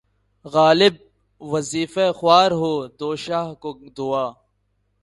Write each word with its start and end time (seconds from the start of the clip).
غالبؔ! 0.45 0.95
وظیفہ 1.41 2.05
خوار 2.17 2.51
ہو‘ 2.59 2.73
دو 2.99 3.09
شاہ 3.23 3.47
کو 3.61 3.69
دعا 3.97 4.25